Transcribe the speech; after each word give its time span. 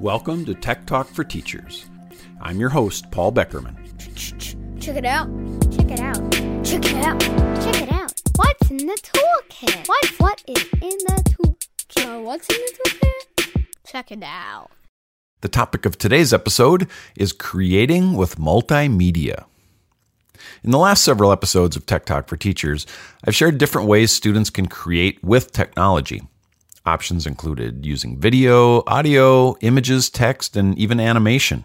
Welcome 0.00 0.44
to 0.46 0.54
Tech 0.54 0.86
Talk 0.86 1.08
for 1.08 1.24
Teachers. 1.24 1.86
I'm 2.40 2.58
your 2.60 2.68
host, 2.68 3.10
Paul 3.10 3.32
Beckermann. 3.32 3.76
Check 4.80 4.96
it 4.96 5.04
out. 5.04 5.28
Check 5.72 5.90
it 5.90 6.00
out. 6.00 6.32
Check 6.64 6.84
it 6.84 7.04
out. 7.04 7.20
Check 7.62 7.82
it 7.82 7.92
out. 7.92 8.12
What's 8.36 8.70
in 8.70 8.78
the 8.78 8.98
toolkit? 9.02 9.88
What 9.88 10.06
what 10.18 10.42
is 10.46 10.62
in 10.72 10.98
the 11.06 11.22
toolkit? 11.24 12.22
What's 12.24 12.48
in 12.48 12.56
the 12.56 12.90
toolkit? 12.90 13.66
Check 13.86 14.12
it 14.12 14.22
out. 14.22 14.70
The 15.40 15.48
topic 15.48 15.86
of 15.86 15.96
today's 15.96 16.32
episode 16.32 16.88
is 17.16 17.32
creating 17.32 18.14
with 18.14 18.36
multimedia. 18.36 19.44
In 20.62 20.70
the 20.70 20.78
last 20.78 21.04
several 21.04 21.32
episodes 21.32 21.76
of 21.76 21.86
Tech 21.86 22.04
Talk 22.04 22.28
for 22.28 22.36
Teachers, 22.36 22.86
I've 23.24 23.34
shared 23.34 23.58
different 23.58 23.88
ways 23.88 24.10
students 24.10 24.50
can 24.50 24.66
create 24.66 25.22
with 25.22 25.52
technology. 25.52 26.22
Options 26.86 27.26
included 27.26 27.86
using 27.86 28.18
video, 28.18 28.82
audio, 28.86 29.56
images, 29.62 30.10
text, 30.10 30.54
and 30.54 30.78
even 30.78 31.00
animation. 31.00 31.64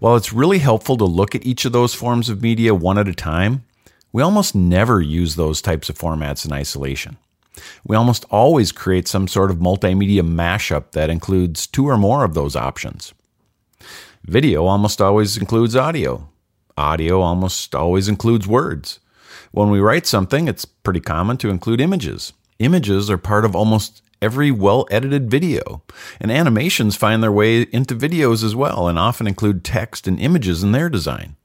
While 0.00 0.16
it's 0.16 0.32
really 0.32 0.58
helpful 0.58 0.96
to 0.96 1.04
look 1.04 1.36
at 1.36 1.46
each 1.46 1.64
of 1.64 1.70
those 1.70 1.94
forms 1.94 2.28
of 2.28 2.42
media 2.42 2.74
one 2.74 2.98
at 2.98 3.06
a 3.06 3.14
time, 3.14 3.64
we 4.12 4.22
almost 4.22 4.52
never 4.52 5.00
use 5.00 5.36
those 5.36 5.62
types 5.62 5.88
of 5.88 5.96
formats 5.96 6.44
in 6.44 6.52
isolation. 6.52 7.18
We 7.86 7.94
almost 7.94 8.24
always 8.28 8.72
create 8.72 9.06
some 9.06 9.28
sort 9.28 9.52
of 9.52 9.58
multimedia 9.58 10.22
mashup 10.22 10.90
that 10.90 11.08
includes 11.08 11.68
two 11.68 11.88
or 11.88 11.96
more 11.96 12.24
of 12.24 12.34
those 12.34 12.56
options. 12.56 13.14
Video 14.24 14.66
almost 14.66 15.00
always 15.00 15.36
includes 15.36 15.76
audio. 15.76 16.28
Audio 16.76 17.20
almost 17.20 17.76
always 17.76 18.08
includes 18.08 18.48
words. 18.48 18.98
When 19.52 19.70
we 19.70 19.78
write 19.78 20.04
something, 20.04 20.48
it's 20.48 20.64
pretty 20.64 21.00
common 21.00 21.36
to 21.38 21.48
include 21.48 21.80
images. 21.80 22.32
Images 22.58 23.08
are 23.08 23.18
part 23.18 23.44
of 23.44 23.54
almost 23.54 24.02
every 24.20 24.50
well 24.50 24.86
edited 24.90 25.30
video. 25.30 25.82
And 26.20 26.30
animations 26.30 26.96
find 26.96 27.22
their 27.22 27.32
way 27.32 27.62
into 27.62 27.94
videos 27.94 28.42
as 28.44 28.54
well 28.54 28.88
and 28.88 28.98
often 28.98 29.26
include 29.26 29.64
text 29.64 30.06
and 30.06 30.18
images 30.20 30.62
in 30.62 30.72
their 30.72 30.88
design. 30.88 31.36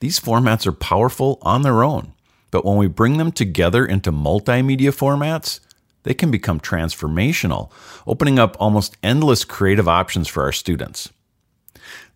These 0.00 0.20
formats 0.20 0.66
are 0.66 0.72
powerful 0.72 1.38
on 1.42 1.62
their 1.62 1.82
own, 1.82 2.12
but 2.50 2.64
when 2.64 2.76
we 2.76 2.86
bring 2.86 3.16
them 3.16 3.32
together 3.32 3.86
into 3.86 4.12
multimedia 4.12 4.94
formats, 4.94 5.60
they 6.02 6.14
can 6.14 6.30
become 6.30 6.60
transformational, 6.60 7.70
opening 8.06 8.38
up 8.38 8.56
almost 8.60 8.96
endless 9.02 9.44
creative 9.44 9.88
options 9.88 10.28
for 10.28 10.42
our 10.42 10.52
students. 10.52 11.10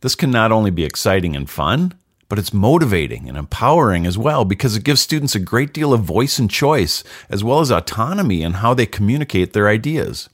This 0.01 0.15
can 0.15 0.31
not 0.31 0.53
only 0.53 0.71
be 0.71 0.85
exciting 0.85 1.35
and 1.35 1.49
fun, 1.49 1.95
but 2.31 2.39
it's 2.39 2.55
motivating 2.55 3.29
and 3.29 3.37
empowering 3.37 4.07
as 4.07 4.17
well 4.17 4.45
because 4.47 4.77
it 4.77 4.85
gives 4.85 5.01
students 5.01 5.35
a 5.35 5.41
great 5.41 5.75
deal 5.75 5.93
of 5.93 6.01
voice 6.03 6.39
and 6.39 6.49
choice, 6.49 7.03
as 7.29 7.43
well 7.43 7.59
as 7.59 7.73
autonomy 7.73 8.41
in 8.41 8.53
how 8.55 8.73
they 8.73 8.87
communicate 8.87 9.53
their 9.53 9.69
ideas. 9.69 10.31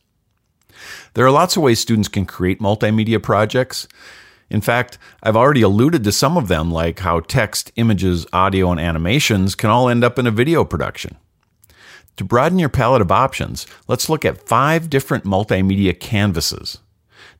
There 1.15 1.25
are 1.25 1.31
lots 1.31 1.57
of 1.57 1.63
ways 1.63 1.81
students 1.81 2.09
can 2.09 2.27
create 2.27 2.61
multimedia 2.61 3.21
projects. 3.21 3.89
In 4.51 4.61
fact, 4.61 4.99
I've 5.23 5.37
already 5.37 5.63
alluded 5.63 6.05
to 6.05 6.13
some 6.13 6.37
of 6.37 6.49
them, 6.49 6.71
like 6.71 6.99
how 6.99 7.21
text, 7.21 7.73
images, 7.77 8.27
audio, 8.31 8.71
and 8.71 8.79
animations 8.79 9.55
can 9.55 9.71
all 9.71 9.89
end 9.89 10.05
up 10.05 10.19
in 10.19 10.27
a 10.27 10.31
video 10.31 10.67
production. 10.67 11.17
To 12.19 12.25
broaden 12.25 12.59
your 12.59 12.69
palette 12.69 13.03
of 13.03 13.11
options, 13.11 13.67
let's 13.89 14.11
look 14.11 14.27
at 14.27 14.47
five 14.47 14.91
different 14.91 15.25
multimedia 15.25 15.99
canvases. 15.99 16.79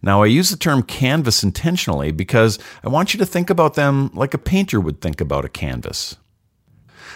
Now, 0.03 0.23
I 0.23 0.27
use 0.27 0.51
the 0.51 0.57
term 0.57 0.83
canvas 0.83 1.43
intentionally 1.43 2.13
because 2.13 2.59
I 2.85 2.89
want 2.89 3.15
you 3.15 3.19
to 3.19 3.27
think 3.27 3.51
about 3.51 3.75
them 3.75 4.11
like 4.15 4.35
a 4.35 4.39
painter 4.39 4.81
would 4.81 5.01
think 5.01 5.21
about 5.21 5.45
a 5.45 5.49
canvas. 5.49 6.17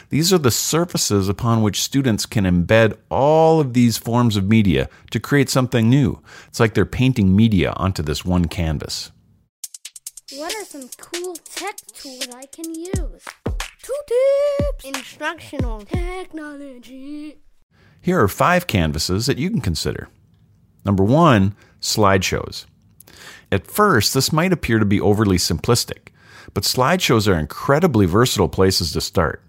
These 0.08 0.32
are 0.32 0.38
the 0.38 0.50
surfaces 0.50 1.28
upon 1.28 1.62
which 1.62 1.82
students 1.82 2.26
can 2.26 2.44
embed 2.44 2.96
all 3.10 3.60
of 3.60 3.74
these 3.74 3.96
forms 3.96 4.36
of 4.36 4.48
media 4.48 4.88
to 5.12 5.20
create 5.20 5.48
something 5.48 5.88
new. 5.88 6.20
It's 6.48 6.58
like 6.58 6.74
they're 6.74 6.84
painting 6.84 7.36
media 7.36 7.72
onto 7.76 8.02
this 8.02 8.24
one 8.24 8.46
canvas. 8.46 9.12
What 10.34 10.54
are 10.54 10.64
some 10.64 10.88
cool 10.98 11.36
tech 11.36 11.76
tools 11.94 12.28
I 12.34 12.46
can 12.46 12.74
use? 12.74 13.24
Two 13.82 14.00
tips. 14.06 14.84
Instructional 14.84 15.82
technology. 15.82 17.38
Here 18.00 18.20
are 18.20 18.28
five 18.28 18.66
canvases 18.66 19.26
that 19.26 19.38
you 19.38 19.50
can 19.50 19.60
consider. 19.60 20.08
Number 20.84 21.04
one, 21.04 21.54
slideshows. 21.80 22.66
At 23.52 23.66
first, 23.66 24.14
this 24.14 24.32
might 24.32 24.52
appear 24.52 24.78
to 24.78 24.84
be 24.84 25.00
overly 25.00 25.36
simplistic, 25.36 26.08
but 26.54 26.64
slideshows 26.64 27.26
are 27.28 27.38
incredibly 27.38 28.06
versatile 28.06 28.48
places 28.48 28.92
to 28.92 29.00
start. 29.00 29.42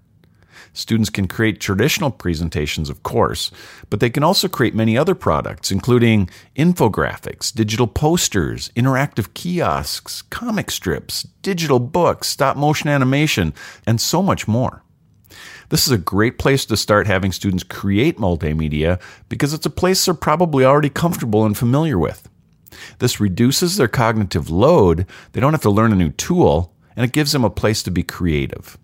Students 0.73 1.09
can 1.09 1.27
create 1.27 1.59
traditional 1.59 2.11
presentations, 2.11 2.89
of 2.89 3.03
course, 3.03 3.51
but 3.89 3.99
they 3.99 4.09
can 4.09 4.23
also 4.23 4.47
create 4.47 4.73
many 4.73 4.97
other 4.97 5.15
products, 5.15 5.69
including 5.69 6.29
infographics, 6.55 7.53
digital 7.53 7.87
posters, 7.87 8.69
interactive 8.75 9.33
kiosks, 9.33 10.21
comic 10.23 10.71
strips, 10.71 11.23
digital 11.41 11.79
books, 11.79 12.29
stop 12.29 12.55
motion 12.55 12.89
animation, 12.89 13.53
and 13.85 13.99
so 13.99 14.23
much 14.23 14.47
more. 14.47 14.81
This 15.69 15.87
is 15.87 15.93
a 15.93 15.97
great 15.97 16.37
place 16.37 16.65
to 16.65 16.77
start 16.77 17.07
having 17.07 17.31
students 17.31 17.63
create 17.63 18.17
multimedia 18.17 19.01
because 19.29 19.53
it's 19.53 19.65
a 19.65 19.69
place 19.69 20.05
they're 20.05 20.13
probably 20.13 20.65
already 20.65 20.89
comfortable 20.89 21.45
and 21.45 21.57
familiar 21.57 21.97
with. 21.97 22.27
This 22.99 23.19
reduces 23.19 23.77
their 23.77 23.87
cognitive 23.87 24.49
load, 24.49 25.05
they 25.31 25.41
don't 25.41 25.53
have 25.53 25.61
to 25.61 25.69
learn 25.69 25.91
a 25.91 25.95
new 25.95 26.11
tool, 26.11 26.73
and 26.95 27.05
it 27.05 27.13
gives 27.13 27.31
them 27.31 27.43
a 27.43 27.49
place 27.49 27.83
to 27.83 27.91
be 27.91 28.03
creative. 28.03 28.77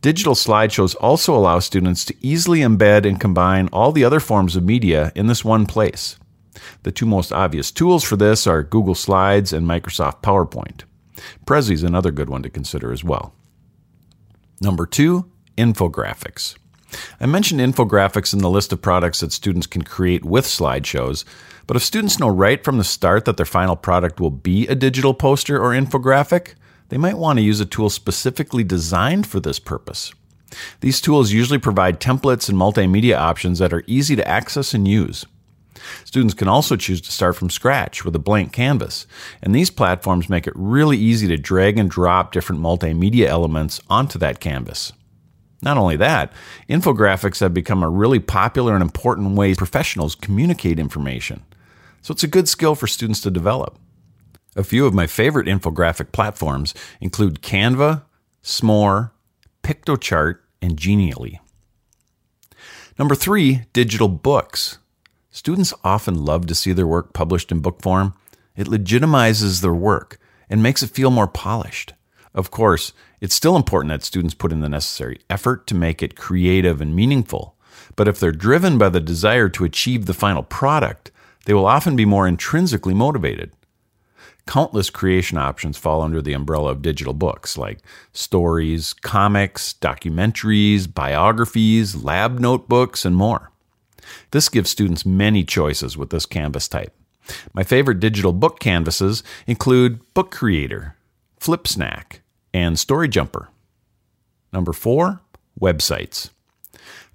Digital 0.00 0.34
slideshows 0.34 0.96
also 1.00 1.34
allow 1.34 1.58
students 1.58 2.04
to 2.06 2.14
easily 2.20 2.60
embed 2.60 3.06
and 3.06 3.20
combine 3.20 3.68
all 3.72 3.92
the 3.92 4.04
other 4.04 4.20
forms 4.20 4.56
of 4.56 4.64
media 4.64 5.12
in 5.14 5.26
this 5.26 5.44
one 5.44 5.66
place. 5.66 6.16
The 6.82 6.92
two 6.92 7.06
most 7.06 7.32
obvious 7.32 7.70
tools 7.70 8.02
for 8.02 8.16
this 8.16 8.46
are 8.46 8.62
Google 8.62 8.94
Slides 8.94 9.52
and 9.52 9.66
Microsoft 9.66 10.22
PowerPoint. 10.22 10.82
Prezi 11.44 11.72
is 11.72 11.82
another 11.82 12.10
good 12.10 12.30
one 12.30 12.42
to 12.42 12.50
consider 12.50 12.92
as 12.92 13.04
well. 13.04 13.34
Number 14.60 14.86
two, 14.86 15.29
infographics. 15.56 16.56
I 17.20 17.26
mentioned 17.26 17.60
infographics 17.60 18.32
in 18.32 18.40
the 18.40 18.50
list 18.50 18.72
of 18.72 18.82
products 18.82 19.20
that 19.20 19.32
students 19.32 19.66
can 19.66 19.82
create 19.82 20.24
with 20.24 20.44
slideshows, 20.44 21.24
but 21.66 21.76
if 21.76 21.84
students 21.84 22.18
know 22.18 22.28
right 22.28 22.64
from 22.64 22.78
the 22.78 22.84
start 22.84 23.24
that 23.26 23.36
their 23.36 23.46
final 23.46 23.76
product 23.76 24.20
will 24.20 24.30
be 24.30 24.66
a 24.66 24.74
digital 24.74 25.14
poster 25.14 25.62
or 25.62 25.70
infographic, 25.70 26.54
they 26.88 26.98
might 26.98 27.18
want 27.18 27.38
to 27.38 27.44
use 27.44 27.60
a 27.60 27.66
tool 27.66 27.90
specifically 27.90 28.64
designed 28.64 29.26
for 29.26 29.38
this 29.38 29.60
purpose. 29.60 30.12
These 30.80 31.00
tools 31.00 31.30
usually 31.30 31.58
provide 31.58 32.00
templates 32.00 32.48
and 32.48 32.58
multimedia 32.58 33.16
options 33.16 33.60
that 33.60 33.72
are 33.72 33.84
easy 33.86 34.16
to 34.16 34.26
access 34.26 34.74
and 34.74 34.88
use. 34.88 35.24
Students 36.04 36.34
can 36.34 36.48
also 36.48 36.76
choose 36.76 37.00
to 37.02 37.12
start 37.12 37.36
from 37.36 37.50
scratch 37.50 38.04
with 38.04 38.16
a 38.16 38.18
blank 38.18 38.52
canvas, 38.52 39.06
and 39.40 39.54
these 39.54 39.70
platforms 39.70 40.28
make 40.28 40.46
it 40.46 40.52
really 40.56 40.98
easy 40.98 41.28
to 41.28 41.36
drag 41.36 41.78
and 41.78 41.88
drop 41.88 42.32
different 42.32 42.60
multimedia 42.60 43.26
elements 43.26 43.80
onto 43.88 44.18
that 44.18 44.40
canvas. 44.40 44.92
Not 45.62 45.76
only 45.76 45.96
that, 45.96 46.32
infographics 46.68 47.40
have 47.40 47.52
become 47.52 47.82
a 47.82 47.88
really 47.88 48.18
popular 48.18 48.74
and 48.74 48.82
important 48.82 49.36
way 49.36 49.54
professionals 49.54 50.14
communicate 50.14 50.78
information. 50.78 51.44
So 52.02 52.12
it's 52.12 52.24
a 52.24 52.28
good 52.28 52.48
skill 52.48 52.74
for 52.74 52.86
students 52.86 53.20
to 53.22 53.30
develop. 53.30 53.78
A 54.56 54.64
few 54.64 54.86
of 54.86 54.94
my 54.94 55.06
favorite 55.06 55.46
infographic 55.46 56.12
platforms 56.12 56.74
include 57.00 57.42
Canva, 57.42 58.02
Smore, 58.42 59.10
Piktochart, 59.62 60.38
and 60.62 60.78
Genially. 60.78 61.40
Number 62.98 63.14
three, 63.14 63.62
digital 63.72 64.08
books. 64.08 64.78
Students 65.30 65.72
often 65.84 66.24
love 66.24 66.46
to 66.46 66.54
see 66.54 66.72
their 66.72 66.86
work 66.86 67.12
published 67.12 67.52
in 67.52 67.60
book 67.60 67.80
form. 67.82 68.14
It 68.56 68.66
legitimizes 68.66 69.62
their 69.62 69.74
work 69.74 70.18
and 70.48 70.62
makes 70.62 70.82
it 70.82 70.90
feel 70.90 71.10
more 71.10 71.28
polished. 71.28 71.94
Of 72.34 72.50
course, 72.50 72.92
it's 73.20 73.34
still 73.34 73.56
important 73.56 73.90
that 73.90 74.04
students 74.04 74.34
put 74.34 74.52
in 74.52 74.60
the 74.60 74.68
necessary 74.68 75.20
effort 75.28 75.66
to 75.66 75.74
make 75.74 76.02
it 76.02 76.16
creative 76.16 76.80
and 76.80 76.96
meaningful. 76.96 77.56
But 77.96 78.08
if 78.08 78.18
they're 78.18 78.32
driven 78.32 78.78
by 78.78 78.88
the 78.88 79.00
desire 79.00 79.48
to 79.50 79.64
achieve 79.64 80.06
the 80.06 80.14
final 80.14 80.42
product, 80.42 81.10
they 81.44 81.54
will 81.54 81.66
often 81.66 81.96
be 81.96 82.04
more 82.04 82.26
intrinsically 82.26 82.94
motivated. 82.94 83.52
Countless 84.46 84.90
creation 84.90 85.38
options 85.38 85.78
fall 85.78 86.02
under 86.02 86.20
the 86.20 86.32
umbrella 86.32 86.72
of 86.72 86.82
digital 86.82 87.12
books 87.12 87.56
like 87.56 87.80
stories, 88.12 88.92
comics, 88.94 89.74
documentaries, 89.74 90.92
biographies, 90.92 92.02
lab 92.02 92.38
notebooks, 92.38 93.04
and 93.04 93.14
more. 93.14 93.52
This 94.30 94.48
gives 94.48 94.70
students 94.70 95.06
many 95.06 95.44
choices 95.44 95.96
with 95.96 96.10
this 96.10 96.26
canvas 96.26 96.68
type. 96.68 96.94
My 97.52 97.62
favorite 97.62 98.00
digital 98.00 98.32
book 98.32 98.58
canvases 98.58 99.22
include 99.46 100.00
Book 100.14 100.30
Creator, 100.30 100.96
Flipsnack, 101.38 102.20
and 102.52 102.78
Story 102.78 103.08
Jumper. 103.08 103.48
Number 104.52 104.72
four, 104.72 105.20
websites. 105.60 106.30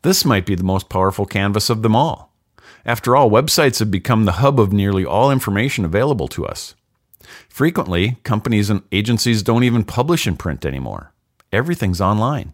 This 0.01 0.23
might 0.23 0.45
be 0.45 0.55
the 0.55 0.63
most 0.63 0.89
powerful 0.89 1.25
canvas 1.25 1.69
of 1.69 1.81
them 1.81 1.95
all. 1.95 2.31
After 2.85 3.15
all, 3.15 3.29
websites 3.31 3.79
have 3.79 3.89
become 3.89 4.25
the 4.25 4.33
hub 4.33 4.59
of 4.59 4.71
nearly 4.71 5.03
all 5.03 5.31
information 5.31 5.83
available 5.83 6.27
to 6.29 6.45
us. 6.45 6.75
Frequently, 7.49 8.17
companies 8.23 8.69
and 8.69 8.83
agencies 8.91 9.41
don't 9.41 9.63
even 9.63 9.83
publish 9.83 10.27
in 10.27 10.37
print 10.37 10.65
anymore. 10.65 11.11
Everything's 11.51 12.01
online. 12.01 12.53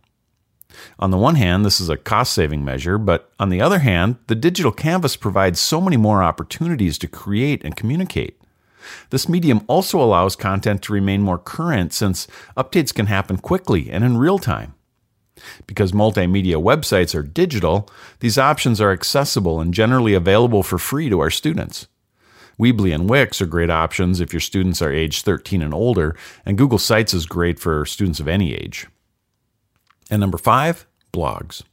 On 0.99 1.11
the 1.11 1.17
one 1.17 1.35
hand, 1.35 1.65
this 1.65 1.81
is 1.81 1.89
a 1.89 1.97
cost 1.97 2.33
saving 2.33 2.63
measure, 2.63 2.97
but 2.97 3.29
on 3.39 3.49
the 3.49 3.61
other 3.61 3.79
hand, 3.79 4.15
the 4.27 4.35
digital 4.35 4.71
canvas 4.71 5.17
provides 5.17 5.59
so 5.59 5.81
many 5.81 5.97
more 5.97 6.23
opportunities 6.23 6.97
to 6.99 7.07
create 7.07 7.63
and 7.65 7.75
communicate. 7.75 8.39
This 9.09 9.29
medium 9.29 9.63
also 9.67 10.01
allows 10.01 10.35
content 10.35 10.81
to 10.83 10.93
remain 10.93 11.21
more 11.21 11.37
current 11.37 11.93
since 11.93 12.27
updates 12.57 12.93
can 12.93 13.07
happen 13.07 13.37
quickly 13.37 13.89
and 13.89 14.03
in 14.03 14.17
real 14.17 14.39
time. 14.39 14.75
Because 15.65 15.91
multimedia 15.91 16.61
websites 16.61 17.15
are 17.15 17.23
digital, 17.23 17.89
these 18.19 18.37
options 18.37 18.79
are 18.79 18.91
accessible 18.91 19.59
and 19.59 19.73
generally 19.73 20.13
available 20.13 20.63
for 20.63 20.77
free 20.77 21.09
to 21.09 21.19
our 21.19 21.29
students. 21.29 21.87
Weebly 22.59 22.93
and 22.93 23.09
Wix 23.09 23.41
are 23.41 23.47
great 23.47 23.71
options 23.71 24.19
if 24.19 24.33
your 24.33 24.39
students 24.39 24.81
are 24.81 24.91
age 24.91 25.23
13 25.23 25.61
and 25.61 25.73
older, 25.73 26.15
and 26.45 26.57
Google 26.57 26.77
Sites 26.77 27.13
is 27.13 27.25
great 27.25 27.59
for 27.59 27.85
students 27.85 28.19
of 28.19 28.27
any 28.27 28.53
age. 28.53 28.87
And 30.11 30.19
number 30.19 30.37
five, 30.37 30.85
blogs. 31.11 31.63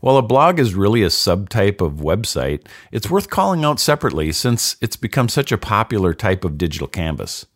While 0.00 0.16
a 0.16 0.22
blog 0.22 0.58
is 0.58 0.74
really 0.74 1.02
a 1.02 1.08
subtype 1.08 1.80
of 1.80 1.94
website, 1.94 2.66
it's 2.90 3.10
worth 3.10 3.30
calling 3.30 3.64
out 3.64 3.80
separately 3.80 4.32
since 4.32 4.76
it's 4.80 4.96
become 4.96 5.28
such 5.28 5.52
a 5.52 5.58
popular 5.58 6.14
type 6.14 6.44
of 6.44 6.58
digital 6.58 6.88
canvas. 6.88 7.46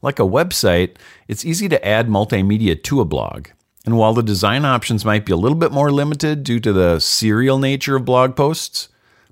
Like 0.00 0.18
a 0.18 0.22
website, 0.22 0.96
it's 1.26 1.44
easy 1.44 1.68
to 1.68 1.86
add 1.86 2.08
multimedia 2.08 2.80
to 2.84 3.00
a 3.00 3.04
blog. 3.04 3.48
And 3.84 3.96
while 3.96 4.14
the 4.14 4.22
design 4.22 4.64
options 4.64 5.04
might 5.04 5.26
be 5.26 5.32
a 5.32 5.36
little 5.36 5.56
bit 5.56 5.72
more 5.72 5.90
limited 5.90 6.44
due 6.44 6.60
to 6.60 6.72
the 6.72 7.00
serial 7.00 7.58
nature 7.58 7.96
of 7.96 8.04
blog 8.04 8.36
posts, 8.36 8.88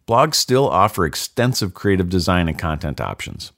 blogs 0.08 0.36
still 0.36 0.68
offer 0.68 1.04
extensive 1.04 1.74
creative 1.74 2.08
design 2.08 2.48
and 2.48 2.58
content 2.58 3.00
options. 3.00 3.52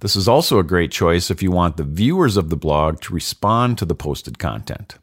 This 0.00 0.16
is 0.16 0.28
also 0.28 0.58
a 0.58 0.64
great 0.64 0.90
choice 0.90 1.30
if 1.30 1.42
you 1.42 1.50
want 1.50 1.76
the 1.76 1.84
viewers 1.84 2.36
of 2.36 2.48
the 2.48 2.56
blog 2.56 3.00
to 3.02 3.14
respond 3.14 3.78
to 3.78 3.84
the 3.84 3.94
posted 3.94 4.38
content. 4.38 4.96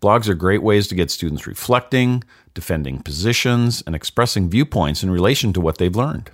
Blogs 0.00 0.28
are 0.28 0.34
great 0.34 0.62
ways 0.62 0.88
to 0.88 0.94
get 0.94 1.10
students 1.10 1.46
reflecting, 1.46 2.24
defending 2.54 3.00
positions, 3.00 3.82
and 3.86 3.94
expressing 3.94 4.48
viewpoints 4.48 5.02
in 5.02 5.10
relation 5.10 5.52
to 5.52 5.60
what 5.60 5.78
they've 5.78 5.94
learned. 5.94 6.30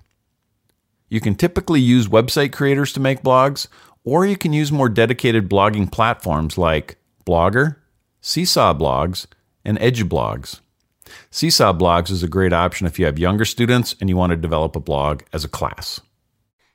You 1.08 1.20
can 1.20 1.34
typically 1.34 1.80
use 1.80 2.08
website 2.08 2.52
creators 2.52 2.92
to 2.94 3.00
make 3.00 3.22
blogs, 3.22 3.68
or 4.04 4.24
you 4.24 4.36
can 4.36 4.52
use 4.52 4.72
more 4.72 4.88
dedicated 4.88 5.48
blogging 5.48 5.90
platforms 5.90 6.56
like 6.56 6.96
Blogger, 7.26 7.76
Seesaw 8.20 8.74
Blogs, 8.74 9.26
and 9.64 9.78
Edublogs. 9.78 10.60
Seesaw 11.30 11.72
Blogs 11.72 12.10
is 12.10 12.22
a 12.22 12.28
great 12.28 12.52
option 12.52 12.86
if 12.86 12.98
you 12.98 13.04
have 13.06 13.18
younger 13.18 13.44
students 13.44 13.94
and 14.00 14.08
you 14.08 14.16
want 14.16 14.30
to 14.30 14.36
develop 14.36 14.76
a 14.76 14.80
blog 14.80 15.22
as 15.32 15.44
a 15.44 15.48
class. 15.48 16.00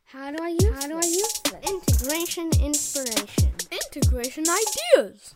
How 0.03 0.31
do 0.31 0.43
I 0.43 0.49
use 0.49 0.83
How 0.83 0.87
do 0.87 0.95
I 0.95 1.07
use 1.07 1.41
this? 1.43 1.53
Integration 1.71 2.51
inspiration. 2.61 3.51
Integration 3.71 4.45
ideas. 4.47 5.35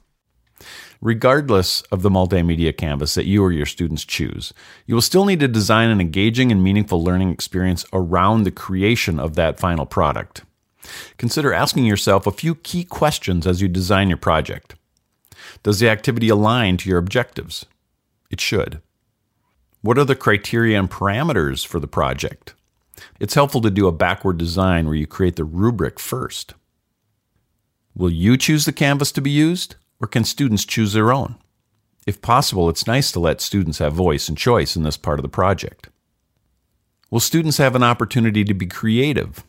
Regardless 1.01 1.81
of 1.91 2.03
the 2.03 2.11
multimedia 2.11 2.77
canvas 2.77 3.15
that 3.15 3.25
you 3.25 3.43
or 3.43 3.51
your 3.51 3.65
students 3.65 4.05
choose, 4.05 4.53
you 4.85 4.93
will 4.93 5.01
still 5.01 5.25
need 5.25 5.39
to 5.39 5.47
design 5.47 5.89
an 5.89 5.99
engaging 5.99 6.51
and 6.51 6.63
meaningful 6.63 7.03
learning 7.03 7.31
experience 7.31 7.83
around 7.91 8.43
the 8.43 8.51
creation 8.51 9.19
of 9.19 9.33
that 9.33 9.59
final 9.59 9.87
product. 9.87 10.43
Consider 11.17 11.53
asking 11.53 11.85
yourself 11.85 12.27
a 12.27 12.31
few 12.31 12.53
key 12.53 12.83
questions 12.83 13.47
as 13.47 13.63
you 13.63 13.67
design 13.67 14.09
your 14.09 14.17
project. 14.17 14.75
Does 15.63 15.79
the 15.79 15.89
activity 15.89 16.29
align 16.29 16.77
to 16.77 16.89
your 16.89 16.99
objectives? 16.99 17.65
It 18.29 18.39
should. 18.39 18.79
What 19.81 19.97
are 19.97 20.05
the 20.05 20.15
criteria 20.15 20.77
and 20.77 20.89
parameters 20.89 21.65
for 21.65 21.79
the 21.79 21.87
project? 21.87 22.53
It's 23.19 23.33
helpful 23.33 23.61
to 23.61 23.71
do 23.71 23.87
a 23.87 23.91
backward 23.91 24.37
design 24.37 24.85
where 24.85 24.95
you 24.95 25.07
create 25.07 25.35
the 25.35 25.45
rubric 25.45 25.99
first. 25.99 26.53
Will 27.95 28.11
you 28.11 28.37
choose 28.37 28.65
the 28.65 28.71
canvas 28.71 29.11
to 29.13 29.21
be 29.21 29.31
used, 29.31 29.75
or 30.01 30.07
can 30.07 30.23
students 30.23 30.65
choose 30.65 30.93
their 30.93 31.13
own? 31.13 31.35
If 32.07 32.21
possible, 32.21 32.67
it's 32.67 32.87
nice 32.87 33.11
to 33.11 33.19
let 33.19 33.39
students 33.39 33.77
have 33.77 33.93
voice 33.93 34.27
and 34.27 34.37
choice 34.37 34.75
in 34.75 34.83
this 34.83 34.97
part 34.97 35.19
of 35.19 35.23
the 35.23 35.29
project. 35.29 35.89
Will 37.11 37.19
students 37.19 37.57
have 37.57 37.75
an 37.75 37.83
opportunity 37.83 38.43
to 38.43 38.53
be 38.53 38.65
creative? 38.65 39.43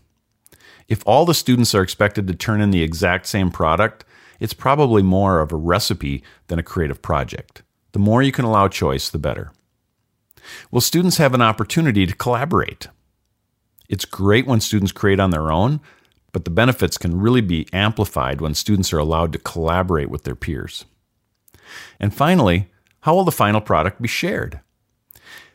If 0.89 1.03
all 1.07 1.25
the 1.25 1.33
students 1.33 1.75
are 1.75 1.83
expected 1.83 2.27
to 2.27 2.35
turn 2.35 2.61
in 2.61 2.71
the 2.71 2.83
exact 2.83 3.27
same 3.27 3.51
product, 3.51 4.05
it's 4.41 4.53
probably 4.53 5.03
more 5.03 5.41
of 5.41 5.53
a 5.53 5.57
recipe 5.57 6.23
than 6.49 6.59
a 6.59 6.65
creative 6.65 7.01
project. 7.01 7.63
The 7.93 7.99
more 7.99 8.23
you 8.23 8.33
can 8.33 8.45
allow 8.45 8.69
choice, 8.69 9.09
the 9.09 9.19
better. 9.19 9.53
Will 10.71 10.81
students 10.81 11.19
have 11.19 11.35
an 11.35 11.43
opportunity 11.43 12.05
to 12.05 12.15
collaborate? 12.15 12.89
It's 13.89 14.05
great 14.05 14.47
when 14.47 14.61
students 14.61 14.93
create 14.93 15.21
on 15.21 15.31
their 15.31 15.53
own, 15.53 15.81
but 16.33 16.45
the 16.45 16.51
benefits 16.51 16.99
can 16.99 17.21
really 17.21 17.41
be 17.41 17.69
amplified 17.73 18.41
when 18.41 18.55
students 18.55 18.93
are 18.93 18.99
allowed 18.99 19.33
to 19.33 19.39
collaborate 19.39 20.11
with 20.11 20.25
their 20.25 20.35
peers. 20.35 20.85
And 22.01 22.15
finally, 22.15 22.69
how 23.01 23.15
will 23.15 23.25
the 23.25 23.33
final 23.33 23.61
product 23.61 24.01
be 24.01 24.09
shared? 24.09 24.61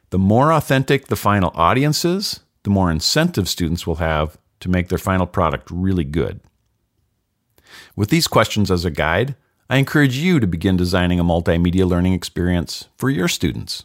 The 0.10 0.20
more 0.20 0.54
authentic 0.54 1.08
the 1.08 1.16
final 1.16 1.52
audience 1.54 2.06
is, 2.06 2.42
the 2.64 2.70
more 2.70 2.92
incentive 2.92 3.50
students 3.50 3.86
will 3.86 3.96
have 3.96 4.38
to 4.60 4.70
make 4.70 4.90
their 4.90 4.98
final 4.98 5.26
product 5.26 5.70
really 5.72 6.04
good. 6.04 6.40
With 7.96 8.10
these 8.10 8.28
questions 8.28 8.72
as 8.72 8.86
a 8.86 8.92
guide, 8.92 9.36
I 9.70 9.78
encourage 9.78 10.18
you 10.18 10.40
to 10.40 10.48
begin 10.48 10.78
designing 10.78 11.20
a 11.20 11.26
multimedia 11.26 11.88
learning 11.88 12.14
experience 12.14 12.88
for 12.98 13.10
your 13.10 13.28
students. 13.28 13.84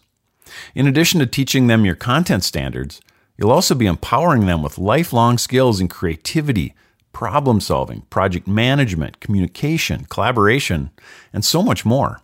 In 0.74 0.86
addition 0.86 1.18
to 1.20 1.26
teaching 1.26 1.66
them 1.66 1.84
your 1.84 1.94
content 1.94 2.44
standards, 2.44 3.00
you'll 3.42 3.50
also 3.50 3.74
be 3.74 3.86
empowering 3.86 4.46
them 4.46 4.62
with 4.62 4.78
lifelong 4.78 5.36
skills 5.36 5.80
in 5.80 5.88
creativity, 5.88 6.74
problem 7.12 7.60
solving, 7.60 8.02
project 8.02 8.46
management, 8.46 9.18
communication, 9.18 10.04
collaboration, 10.04 10.90
and 11.32 11.44
so 11.44 11.60
much 11.60 11.84
more. 11.84 12.20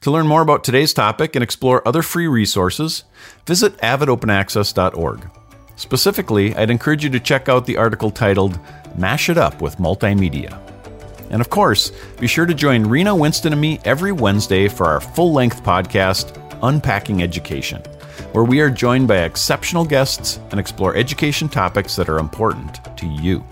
To 0.00 0.10
learn 0.10 0.26
more 0.26 0.40
about 0.40 0.64
today's 0.64 0.94
topic 0.94 1.36
and 1.36 1.42
explore 1.42 1.86
other 1.86 2.00
free 2.00 2.26
resources, 2.26 3.04
visit 3.44 3.76
avidopenaccess.org. 3.78 5.30
Specifically, 5.76 6.54
I'd 6.56 6.70
encourage 6.70 7.04
you 7.04 7.10
to 7.10 7.20
check 7.20 7.50
out 7.50 7.66
the 7.66 7.76
article 7.76 8.10
titled 8.10 8.58
Mash 8.96 9.28
It 9.28 9.36
Up 9.36 9.60
with 9.60 9.76
Multimedia. 9.76 10.58
And 11.28 11.42
of 11.42 11.50
course, 11.50 11.92
be 12.18 12.26
sure 12.26 12.46
to 12.46 12.54
join 12.54 12.86
Rena 12.86 13.14
Winston 13.14 13.52
and 13.52 13.60
me 13.60 13.80
every 13.84 14.12
Wednesday 14.12 14.66
for 14.66 14.86
our 14.86 15.02
full 15.02 15.34
length 15.34 15.62
podcast, 15.62 16.42
Unpacking 16.62 17.22
Education, 17.22 17.82
where 18.32 18.44
we 18.44 18.60
are 18.60 18.70
joined 18.70 19.08
by 19.08 19.18
exceptional 19.18 19.84
guests 19.84 20.38
and 20.50 20.60
explore 20.60 20.96
education 20.96 21.48
topics 21.48 21.96
that 21.96 22.08
are 22.08 22.18
important 22.18 22.80
to 22.96 23.06
you. 23.06 23.44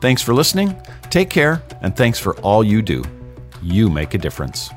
Thanks 0.00 0.22
for 0.22 0.34
listening, 0.34 0.80
take 1.10 1.30
care, 1.30 1.62
and 1.82 1.96
thanks 1.96 2.18
for 2.18 2.38
all 2.40 2.64
you 2.64 2.82
do. 2.82 3.04
You 3.62 3.90
make 3.90 4.14
a 4.14 4.18
difference. 4.18 4.70